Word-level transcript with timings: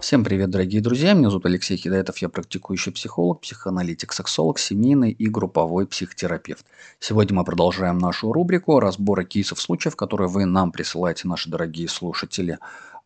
Всем 0.00 0.24
привет, 0.24 0.48
дорогие 0.48 0.80
друзья! 0.80 1.12
Меня 1.12 1.28
зовут 1.28 1.44
Алексей 1.44 1.76
Хидаетов, 1.76 2.16
я 2.18 2.30
практикующий 2.30 2.90
психолог, 2.90 3.42
психоаналитик, 3.42 4.14
сексолог, 4.14 4.58
семейный 4.58 5.10
и 5.10 5.28
групповой 5.28 5.86
психотерапевт. 5.86 6.64
Сегодня 6.98 7.36
мы 7.36 7.44
продолжаем 7.44 7.98
нашу 7.98 8.32
рубрику 8.32 8.80
разбора 8.80 9.24
кейсов 9.24 9.60
случаев, 9.60 9.96
которые 9.96 10.28
вы 10.28 10.46
нам 10.46 10.72
присылаете, 10.72 11.28
наши 11.28 11.50
дорогие 11.50 11.86
слушатели, 11.86 12.58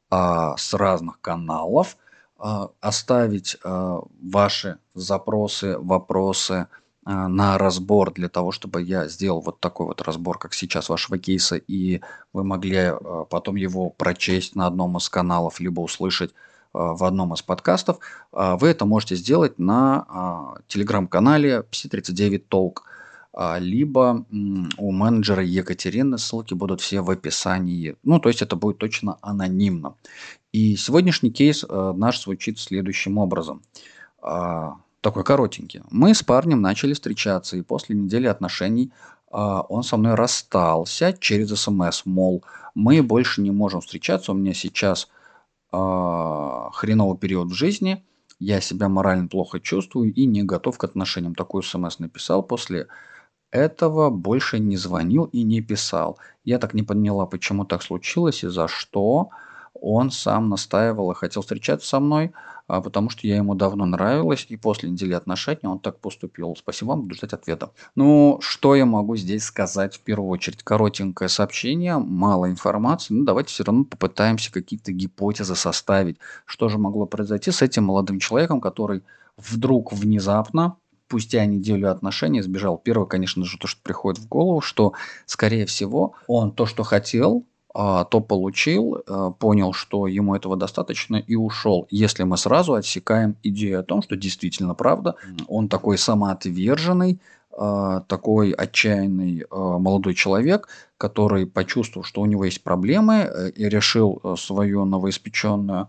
а, 0.08 0.56
с 0.56 0.72
разных 0.72 1.20
каналов. 1.20 1.96
А, 2.38 2.70
оставить 2.80 3.56
а, 3.64 4.00
ваши 4.22 4.78
запросы, 4.94 5.76
вопросы 5.78 6.68
на 7.04 7.58
разбор 7.58 8.12
для 8.12 8.28
того, 8.28 8.52
чтобы 8.52 8.80
я 8.80 9.08
сделал 9.08 9.40
вот 9.40 9.58
такой 9.58 9.86
вот 9.86 10.00
разбор, 10.00 10.38
как 10.38 10.54
сейчас 10.54 10.88
вашего 10.88 11.18
кейса, 11.18 11.56
и 11.56 12.00
вы 12.32 12.44
могли 12.44 12.92
потом 13.28 13.56
его 13.56 13.90
прочесть 13.90 14.54
на 14.54 14.66
одном 14.66 14.96
из 14.96 15.10
каналов, 15.10 15.60
либо 15.60 15.80
услышать 15.80 16.32
в 16.74 17.04
одном 17.04 17.32
из 17.32 17.40
подкастов, 17.40 17.98
вы 18.32 18.68
это 18.68 18.84
можете 18.84 19.14
сделать 19.14 19.58
на 19.58 20.56
телеграм-канале 20.66 21.64
Psi39 21.70 22.42
Talk, 22.50 22.78
либо 23.60 24.26
у 24.76 24.92
менеджера 24.92 25.42
Екатерины, 25.42 26.18
ссылки 26.18 26.54
будут 26.54 26.80
все 26.80 27.00
в 27.00 27.10
описании. 27.10 27.96
Ну, 28.02 28.18
то 28.18 28.28
есть 28.28 28.42
это 28.42 28.56
будет 28.56 28.78
точно 28.78 29.18
анонимно. 29.22 29.94
И 30.52 30.76
сегодняшний 30.76 31.30
кейс 31.30 31.64
наш 31.68 32.20
звучит 32.20 32.58
следующим 32.58 33.18
образом. 33.18 33.62
Такой 34.20 35.24
коротенький. 35.24 35.82
Мы 35.90 36.14
с 36.14 36.22
парнем 36.22 36.60
начали 36.60 36.92
встречаться, 36.92 37.56
и 37.56 37.62
после 37.62 37.94
недели 37.96 38.26
отношений 38.26 38.92
он 39.30 39.82
со 39.82 39.96
мной 39.96 40.14
расстался 40.14 41.12
через 41.12 41.50
СМС, 41.50 42.02
мол, 42.04 42.44
мы 42.74 43.02
больше 43.02 43.42
не 43.42 43.50
можем 43.50 43.80
встречаться, 43.80 44.32
у 44.32 44.34
меня 44.34 44.54
сейчас 44.54 45.08
э, 45.08 45.23
хреновый 46.72 47.18
период 47.18 47.48
в 47.48 47.54
жизни, 47.54 48.04
я 48.38 48.60
себя 48.60 48.88
морально 48.88 49.28
плохо 49.28 49.60
чувствую 49.60 50.12
и 50.12 50.26
не 50.26 50.42
готов 50.42 50.78
к 50.78 50.84
отношениям. 50.84 51.34
Такой 51.34 51.62
смс 51.62 51.98
написал 51.98 52.42
после 52.42 52.88
этого 53.50 54.10
больше 54.10 54.58
не 54.58 54.76
звонил 54.76 55.24
и 55.24 55.42
не 55.44 55.60
писал. 55.60 56.18
Я 56.44 56.58
так 56.58 56.74
не 56.74 56.82
поняла, 56.82 57.26
почему 57.26 57.64
так 57.64 57.82
случилось 57.82 58.42
и 58.42 58.48
за 58.48 58.66
что 58.68 59.30
он 59.84 60.10
сам 60.10 60.48
настаивал 60.48 61.10
и 61.10 61.14
хотел 61.14 61.42
встречаться 61.42 61.88
со 61.88 62.00
мной, 62.00 62.32
а, 62.66 62.80
потому 62.80 63.10
что 63.10 63.26
я 63.26 63.36
ему 63.36 63.54
давно 63.54 63.84
нравилась, 63.84 64.46
и 64.48 64.56
после 64.56 64.88
недели 64.88 65.12
отношений 65.12 65.66
он 65.66 65.78
так 65.78 66.00
поступил. 66.00 66.56
Спасибо 66.56 66.90
вам, 66.90 67.02
буду 67.02 67.14
ждать 67.14 67.34
ответа. 67.34 67.70
Ну, 67.94 68.38
что 68.40 68.74
я 68.74 68.86
могу 68.86 69.16
здесь 69.16 69.44
сказать 69.44 69.96
в 69.96 70.00
первую 70.00 70.30
очередь? 70.30 70.62
Коротенькое 70.62 71.28
сообщение, 71.28 71.98
мало 71.98 72.50
информации, 72.50 73.12
ну 73.12 73.24
давайте 73.24 73.50
все 73.50 73.64
равно 73.64 73.84
попытаемся 73.84 74.50
какие-то 74.50 74.92
гипотезы 74.92 75.54
составить. 75.54 76.16
Что 76.46 76.70
же 76.70 76.78
могло 76.78 77.04
произойти 77.04 77.50
с 77.50 77.60
этим 77.60 77.84
молодым 77.84 78.18
человеком, 78.18 78.62
который 78.62 79.02
вдруг 79.36 79.92
внезапно 79.92 80.76
спустя 81.06 81.44
неделю 81.44 81.92
отношений 81.92 82.42
сбежал. 82.42 82.76
Первое, 82.76 83.06
конечно 83.06 83.44
же, 83.44 83.58
то, 83.58 83.68
что 83.68 83.80
приходит 83.82 84.20
в 84.20 84.28
голову, 84.28 84.60
что, 84.60 84.94
скорее 85.26 85.66
всего, 85.66 86.14
он 86.26 86.50
то, 86.50 86.66
что 86.66 86.82
хотел, 86.82 87.44
то 87.74 88.20
получил, 88.20 89.02
а, 89.06 89.30
понял, 89.32 89.72
что 89.72 90.06
ему 90.06 90.36
этого 90.36 90.56
достаточно 90.56 91.16
и 91.16 91.34
ушел. 91.34 91.88
Если 91.90 92.22
мы 92.22 92.36
сразу 92.36 92.74
отсекаем 92.74 93.36
идею 93.42 93.80
о 93.80 93.82
том, 93.82 94.00
что 94.00 94.16
действительно 94.16 94.74
правда, 94.74 95.16
он 95.48 95.68
такой 95.68 95.98
самоотверженный, 95.98 97.20
а, 97.50 98.00
такой 98.02 98.52
отчаянный 98.52 99.44
молодой 99.50 100.14
человек, 100.14 100.68
который 100.98 101.46
почувствовал, 101.46 102.04
что 102.04 102.20
у 102.20 102.26
него 102.26 102.44
есть 102.44 102.62
проблемы 102.62 103.14
э, 103.14 103.50
и 103.50 103.68
решил 103.68 104.20
э, 104.22 104.36
свою 104.38 104.84
новоиспеченную 104.84 105.88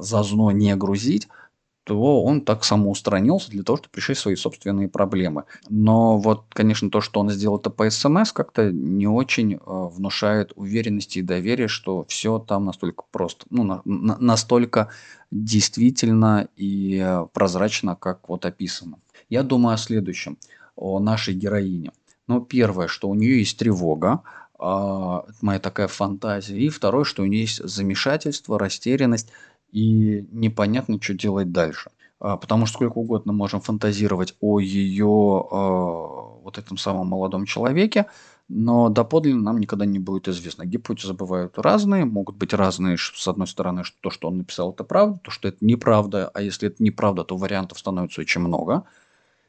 зазно 0.00 0.50
не 0.50 0.74
грузить, 0.76 1.28
то 1.86 2.24
он 2.24 2.40
так 2.40 2.64
самоустранился 2.64 3.52
для 3.52 3.62
того, 3.62 3.76
чтобы 3.76 3.94
решить 3.94 4.18
свои 4.18 4.34
собственные 4.34 4.88
проблемы. 4.88 5.44
Но 5.68 6.18
вот, 6.18 6.46
конечно, 6.48 6.90
то, 6.90 7.00
что 7.00 7.20
он 7.20 7.30
сделал 7.30 7.58
это 7.58 7.70
по 7.70 7.88
СМС, 7.88 8.32
как-то 8.32 8.72
не 8.72 9.06
очень 9.06 9.54
э, 9.54 9.58
внушает 9.64 10.52
уверенности 10.56 11.20
и 11.20 11.22
доверия, 11.22 11.68
что 11.68 12.04
все 12.08 12.40
там 12.40 12.64
настолько 12.64 13.04
просто, 13.12 13.46
ну, 13.50 13.62
на, 13.62 13.82
на, 13.84 14.18
настолько 14.18 14.90
действительно 15.30 16.48
и 16.56 17.00
э, 17.00 17.26
прозрачно, 17.32 17.94
как 17.94 18.28
вот 18.28 18.44
описано. 18.46 18.98
Я 19.28 19.44
думаю 19.44 19.74
о 19.74 19.78
следующем, 19.78 20.38
о 20.74 20.98
нашей 20.98 21.34
героине. 21.34 21.92
Ну, 22.26 22.40
первое, 22.40 22.88
что 22.88 23.08
у 23.08 23.14
нее 23.14 23.38
есть 23.38 23.60
тревога, 23.60 24.22
э, 24.58 25.20
моя 25.40 25.60
такая 25.60 25.86
фантазия, 25.86 26.58
и 26.58 26.68
второе, 26.68 27.04
что 27.04 27.22
у 27.22 27.26
нее 27.26 27.42
есть 27.42 27.62
замешательство, 27.62 28.58
растерянность, 28.58 29.30
и 29.70 30.26
непонятно, 30.30 31.00
что 31.00 31.14
делать 31.14 31.52
дальше. 31.52 31.90
А, 32.18 32.36
потому 32.36 32.66
что 32.66 32.76
сколько 32.76 32.98
угодно 32.98 33.32
можем 33.32 33.60
фантазировать 33.60 34.34
о 34.40 34.58
ее 34.58 35.06
а, 35.50 36.38
вот 36.42 36.58
этом 36.58 36.78
самом 36.78 37.08
молодом 37.08 37.44
человеке, 37.44 38.06
но 38.48 38.88
доподлинно 38.88 39.42
нам 39.42 39.58
никогда 39.58 39.84
не 39.84 39.98
будет 39.98 40.28
известно. 40.28 40.64
Гипотезы 40.64 41.12
бывают 41.12 41.58
разные, 41.58 42.04
могут 42.04 42.36
быть 42.36 42.54
разные, 42.54 42.96
с 42.96 43.28
одной 43.28 43.46
стороны, 43.46 43.84
что 43.84 43.96
то, 44.00 44.10
что 44.10 44.28
он 44.28 44.38
написал, 44.38 44.72
это 44.72 44.84
правда, 44.84 45.20
то, 45.22 45.30
что 45.30 45.48
это 45.48 45.58
неправда, 45.60 46.30
а 46.32 46.40
если 46.40 46.68
это 46.68 46.82
неправда, 46.82 47.24
то 47.24 47.36
вариантов 47.36 47.78
становится 47.78 48.20
очень 48.20 48.40
много. 48.40 48.84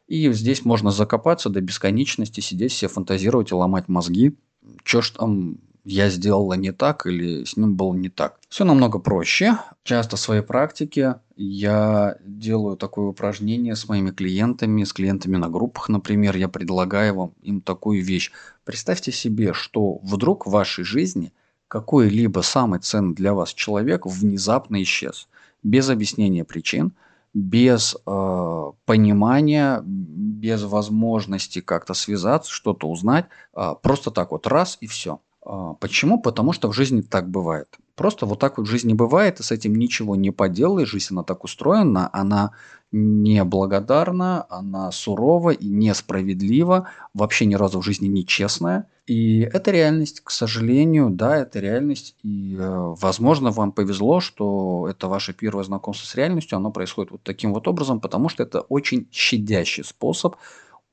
И 0.08 0.32
здесь 0.32 0.66
можно 0.66 0.90
закопаться 0.92 1.50
до 1.50 1.62
бесконечности, 1.62 2.40
сидеть 2.40 2.72
все 2.72 2.88
фантазировать 2.88 3.52
и 3.52 3.56
ломать 3.56 3.88
мозги, 3.88 4.36
что 4.84 5.02
ж 5.02 5.12
там 5.12 5.58
я 5.90 6.10
сделала 6.10 6.56
не 6.56 6.74
так 6.74 7.06
или 7.06 7.46
с 7.46 7.56
ним 7.56 7.76
было 7.76 7.94
не 7.94 8.10
так. 8.10 8.40
Все 8.50 8.66
намного 8.66 9.00
проще. 9.00 9.58
Часто 9.84 10.18
в 10.18 10.20
своей 10.20 10.42
практике 10.42 11.16
я 11.38 12.18
делаю 12.26 12.76
такое 12.76 13.06
упражнение 13.06 13.74
с 13.74 13.88
моими 13.88 14.12
клиентами, 14.12 14.84
с 14.84 14.92
клиентами 14.92 15.38
на 15.38 15.48
группах, 15.48 15.88
например, 15.88 16.36
я 16.36 16.50
предлагаю 16.50 17.16
вам 17.16 17.34
им 17.42 17.62
такую 17.62 18.04
вещь. 18.04 18.32
Представьте 18.66 19.14
себе, 19.14 19.54
что 19.54 20.00
вдруг 20.00 20.46
в 20.46 20.52
вашей 20.52 20.84
жизни 20.84 21.32
какой-либо 21.70 22.42
самый 22.42 22.80
ценный 22.80 23.16
для 23.16 23.34
вас 23.34 23.54
человек 23.54 24.06
внезапно 24.06 24.84
исчез. 24.84 25.30
Без 25.64 25.90
объяснения 25.90 26.44
причин, 26.44 26.92
без 27.34 27.96
э, 27.96 28.72
понимания, 28.86 29.82
без 29.86 30.64
возможности 30.64 31.62
как-то 31.62 31.94
связаться, 31.94 32.52
что-то 32.52 32.90
узнать. 32.90 33.28
Э, 33.56 33.76
просто 33.82 34.12
так 34.12 34.32
вот 34.32 34.48
раз 34.48 34.78
и 34.82 34.88
все. 34.88 35.22
А, 35.48 35.74
почему? 35.76 36.20
Потому 36.22 36.52
что 36.52 36.70
в 36.70 36.74
жизни 36.74 37.02
так 37.02 37.30
бывает. 37.30 37.68
Просто 37.96 38.26
вот 38.26 38.40
так 38.40 38.58
вот 38.58 38.68
в 38.68 38.70
жизни 38.70 38.94
бывает, 38.94 39.40
и 39.40 39.44
с 39.44 39.52
этим 39.52 39.76
ничего 39.76 40.16
не 40.16 40.32
поделаешь. 40.32 40.90
Жизнь 40.90 41.08
она 41.12 41.24
так 41.24 41.44
устроена, 41.46 42.10
она 42.12 42.52
неблагодарна, 42.92 44.46
она 44.50 44.92
сурова 44.92 45.52
и 45.52 45.68
несправедлива, 45.68 46.90
вообще 47.14 47.46
ни 47.46 47.56
разу 47.56 47.80
в 47.80 47.86
жизни 47.86 48.08
не 48.08 48.26
честная. 48.26 48.88
И 49.08 49.40
это 49.40 49.72
реальность, 49.72 50.20
к 50.22 50.32
сожалению, 50.32 51.10
да, 51.10 51.38
это 51.38 51.60
реальность. 51.60 52.16
И, 52.24 52.58
э, 52.60 52.94
возможно, 53.00 53.52
вам 53.52 53.72
повезло, 53.72 54.20
что 54.20 54.88
это 54.90 55.08
ваше 55.08 55.34
первое 55.34 55.64
знакомство 55.64 56.06
с 56.06 56.16
реальностью, 56.16 56.58
оно 56.58 56.72
происходит 56.72 57.12
вот 57.12 57.24
таким 57.24 57.54
вот 57.54 57.68
образом, 57.70 58.02
потому 58.02 58.28
что 58.28 58.44
это 58.44 58.62
очень 58.62 59.08
щадящий 59.12 59.86
способ 59.86 60.36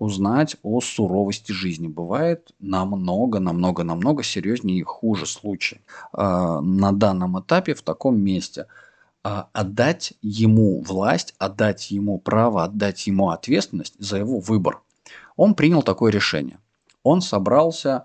узнать 0.05 0.57
о 0.63 0.81
суровости 0.81 1.53
жизни. 1.53 1.89
Бывает 1.89 2.53
намного, 2.61 3.41
намного, 3.41 3.83
намного 3.83 4.23
серьезнее 4.23 4.79
и 4.79 4.83
хуже 4.83 5.27
случаи. 5.27 5.81
А, 6.13 6.61
на 6.61 6.93
данном 6.93 7.41
этапе, 7.41 7.75
в 7.75 7.83
таком 7.83 8.21
месте, 8.21 8.67
а, 9.23 9.49
отдать 9.53 10.13
ему 10.23 10.83
власть, 10.83 11.35
отдать 11.39 11.91
ему 11.91 12.19
право, 12.19 12.65
отдать 12.65 13.07
ему 13.07 13.31
ответственность 13.31 13.95
за 13.99 14.19
его 14.19 14.39
выбор. 14.39 14.81
Он 15.37 15.55
принял 15.55 15.83
такое 15.83 16.13
решение. 16.13 16.59
Он 17.03 17.21
собрался 17.21 18.05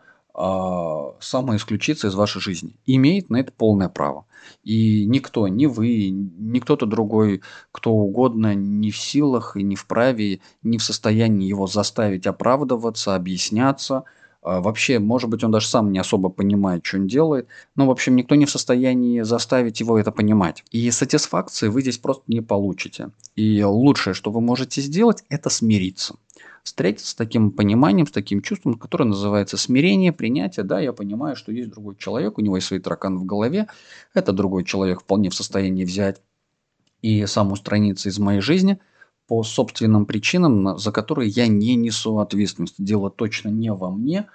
самоисключиться 1.19 2.07
из 2.07 2.15
вашей 2.15 2.41
жизни. 2.41 2.75
Имеет 2.85 3.29
на 3.29 3.41
это 3.41 3.51
полное 3.51 3.89
право. 3.89 4.25
И 4.63 5.05
никто, 5.05 5.47
ни 5.49 5.65
вы, 5.65 6.09
ни 6.09 6.59
кто-то 6.59 6.85
другой, 6.85 7.41
кто 7.71 7.91
угодно, 7.91 8.55
не 8.55 8.89
в 8.91 8.97
силах 8.97 9.57
и 9.57 9.63
не 9.63 9.75
вправе, 9.75 10.39
не 10.63 10.77
в 10.77 10.83
состоянии 10.83 11.47
его 11.47 11.67
заставить 11.67 12.25
оправдываться, 12.25 13.15
объясняться. 13.15 14.05
А, 14.41 14.61
вообще, 14.61 14.99
может 14.99 15.29
быть, 15.29 15.43
он 15.43 15.51
даже 15.51 15.67
сам 15.67 15.91
не 15.91 15.99
особо 15.99 16.29
понимает, 16.29 16.85
что 16.85 16.97
он 16.97 17.07
делает. 17.07 17.47
Но, 17.75 17.85
в 17.85 17.91
общем, 17.91 18.15
никто 18.15 18.35
не 18.35 18.45
в 18.45 18.51
состоянии 18.51 19.21
заставить 19.21 19.81
его 19.81 19.99
это 19.99 20.13
понимать. 20.13 20.63
И 20.71 20.89
сатисфакции 20.91 21.67
вы 21.67 21.81
здесь 21.81 21.97
просто 21.97 22.23
не 22.27 22.39
получите. 22.39 23.09
И 23.35 23.61
лучшее, 23.61 24.13
что 24.13 24.31
вы 24.31 24.39
можете 24.39 24.79
сделать, 24.79 25.25
это 25.27 25.49
смириться 25.49 26.15
встретиться 26.69 27.11
с 27.11 27.15
таким 27.15 27.51
пониманием, 27.51 28.07
с 28.07 28.11
таким 28.11 28.41
чувством, 28.41 28.75
которое 28.75 29.05
называется 29.05 29.57
смирение, 29.57 30.13
принятие. 30.13 30.65
Да, 30.65 30.79
я 30.79 30.93
понимаю, 30.93 31.35
что 31.35 31.51
есть 31.51 31.69
другой 31.71 31.95
человек, 31.97 32.37
у 32.37 32.41
него 32.41 32.55
есть 32.57 32.67
свои 32.67 32.79
тараканы 32.79 33.17
в 33.19 33.25
голове, 33.25 33.67
это 34.13 34.33
другой 34.33 34.63
человек 34.65 35.01
вполне 35.01 35.29
в 35.29 35.35
состоянии 35.35 35.85
взять 35.85 36.21
и 37.01 37.25
сам 37.25 37.51
устраниться 37.51 38.09
из 38.09 38.19
моей 38.19 38.41
жизни 38.41 38.79
по 39.27 39.43
собственным 39.43 40.05
причинам, 40.05 40.77
за 40.77 40.91
которые 40.91 41.29
я 41.29 41.47
не 41.47 41.75
несу 41.75 42.19
ответственность. 42.19 42.75
Дело 42.79 43.09
точно 43.11 43.49
не 43.49 43.73
во 43.73 43.91
мне, 43.91 44.27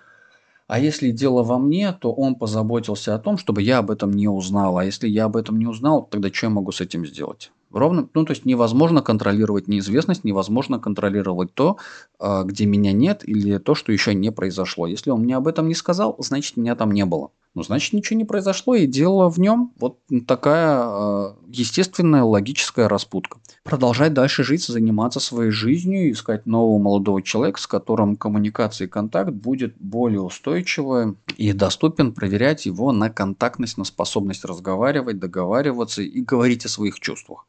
А 0.66 0.78
если 0.78 1.10
дело 1.10 1.42
во 1.42 1.58
мне, 1.58 1.92
то 1.92 2.12
он 2.12 2.36
позаботился 2.36 3.14
о 3.14 3.18
том, 3.18 3.38
чтобы 3.38 3.62
я 3.62 3.78
об 3.78 3.90
этом 3.90 4.12
не 4.12 4.28
узнал. 4.28 4.78
А 4.78 4.84
если 4.84 5.08
я 5.08 5.24
об 5.26 5.36
этом 5.36 5.58
не 5.58 5.66
узнал, 5.66 6.06
тогда 6.06 6.30
что 6.32 6.46
я 6.46 6.50
могу 6.50 6.72
с 6.72 6.80
этим 6.82 7.06
сделать? 7.06 7.52
Ровно, 7.74 8.08
ну 8.14 8.24
то 8.24 8.30
есть 8.30 8.44
невозможно 8.44 9.02
контролировать 9.02 9.66
неизвестность, 9.66 10.22
невозможно 10.22 10.78
контролировать 10.78 11.52
то, 11.54 11.78
а, 12.20 12.44
где 12.44 12.66
меня 12.66 12.92
нет, 12.92 13.28
или 13.28 13.58
то, 13.58 13.74
что 13.74 13.90
еще 13.90 14.14
не 14.14 14.30
произошло. 14.30 14.86
Если 14.86 15.10
он 15.10 15.22
мне 15.22 15.36
об 15.36 15.48
этом 15.48 15.66
не 15.66 15.74
сказал, 15.74 16.14
значит 16.20 16.56
меня 16.56 16.76
там 16.76 16.92
не 16.92 17.04
было. 17.04 17.30
Ну, 17.54 17.62
значит, 17.62 17.92
ничего 17.92 18.16
не 18.18 18.24
произошло, 18.24 18.74
и 18.74 18.86
дело 18.86 19.28
в 19.28 19.38
нем. 19.38 19.72
Вот 19.78 19.98
такая 20.26 20.84
э, 20.84 21.34
естественная 21.48 22.24
логическая 22.24 22.88
распутка. 22.88 23.38
Продолжать 23.62 24.12
дальше 24.12 24.42
жить, 24.42 24.64
заниматься 24.64 25.20
своей 25.20 25.50
жизнью, 25.50 26.10
искать 26.10 26.46
нового 26.46 26.78
молодого 26.78 27.22
человека, 27.22 27.60
с 27.60 27.68
которым 27.68 28.16
коммуникация 28.16 28.86
и 28.86 28.90
контакт 28.90 29.30
будет 29.30 29.76
более 29.78 30.20
устойчивый 30.20 31.14
и 31.36 31.52
доступен, 31.52 32.12
проверять 32.12 32.66
его 32.66 32.90
на 32.90 33.08
контактность, 33.08 33.78
на 33.78 33.84
способность 33.84 34.44
разговаривать, 34.44 35.20
договариваться 35.20 36.02
и 36.02 36.20
говорить 36.20 36.66
о 36.66 36.68
своих 36.68 36.98
чувствах. 36.98 37.46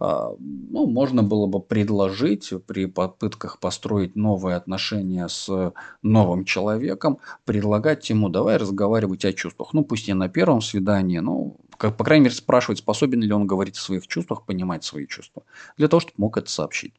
А, 0.00 0.30
ну, 0.38 0.86
можно 0.86 1.22
было 1.22 1.46
бы 1.46 1.60
предложить 1.60 2.52
при 2.66 2.86
попытках 2.86 3.58
построить 3.58 4.14
новые 4.14 4.56
отношения 4.56 5.28
с 5.28 5.72
новым 6.02 6.44
человеком, 6.44 7.18
предлагать 7.44 8.08
ему, 8.10 8.28
давай 8.28 8.56
разговаривать 8.58 9.24
о 9.24 9.32
чувствах. 9.32 9.72
Ну, 9.72 9.84
пусть 9.84 10.06
не 10.06 10.14
на 10.14 10.28
первом 10.28 10.60
свидании, 10.60 11.18
но, 11.18 11.56
как, 11.76 11.96
по 11.96 12.04
крайней 12.04 12.24
мере, 12.24 12.34
спрашивать, 12.36 12.78
способен 12.78 13.20
ли 13.22 13.32
он 13.32 13.46
говорить 13.46 13.76
о 13.76 13.80
своих 13.80 14.06
чувствах, 14.06 14.44
понимать 14.44 14.84
свои 14.84 15.06
чувства, 15.06 15.42
для 15.76 15.88
того, 15.88 16.00
чтобы 16.00 16.14
мог 16.18 16.36
это 16.38 16.50
сообщить. 16.50 16.94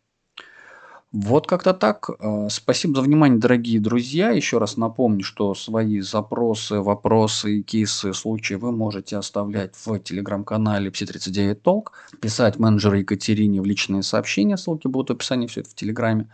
Вот 1.11 1.47
как-то 1.47 1.73
так. 1.73 2.09
Э, 2.19 2.47
спасибо 2.51 2.95
за 2.97 3.01
внимание, 3.01 3.39
дорогие 3.39 3.79
друзья. 3.79 4.29
Еще 4.29 4.59
раз 4.59 4.77
напомню, 4.77 5.23
что 5.23 5.55
свои 5.55 6.01
запросы, 6.01 6.81
вопросы, 6.81 7.61
кейсы, 7.61 8.13
случаи 8.13 8.53
вы 8.53 8.71
можете 8.71 9.17
оставлять 9.17 9.73
в 9.75 9.97
телеграм-канале 9.99 10.91
Psi39 10.91 11.61
Talk, 11.63 11.87
писать 12.21 12.59
менеджеру 12.59 12.97
Екатерине 12.97 13.59
в 13.59 13.65
личные 13.65 14.03
сообщения, 14.03 14.55
ссылки 14.55 14.87
будут 14.87 15.09
в 15.09 15.13
описании, 15.13 15.47
все 15.47 15.61
это 15.61 15.71
в 15.71 15.75
телеграме. 15.75 16.29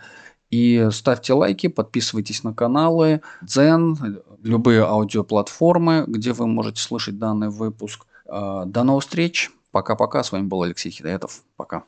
И 0.51 0.89
ставьте 0.91 1.33
лайки, 1.33 1.67
подписывайтесь 1.67 2.43
на 2.43 2.53
каналы, 2.53 3.21
Дзен, 3.41 4.21
любые 4.43 4.83
аудиоплатформы, 4.83 6.03
где 6.05 6.33
вы 6.33 6.47
можете 6.47 6.81
слышать 6.81 7.17
данный 7.17 7.49
выпуск. 7.49 8.05
Э, 8.27 8.63
до 8.65 8.83
новых 8.83 9.03
встреч. 9.03 9.51
Пока-пока. 9.71 10.21
С 10.23 10.33
вами 10.33 10.47
был 10.47 10.63
Алексей 10.63 10.89
Хидаетов. 10.89 11.43
Пока. 11.55 11.83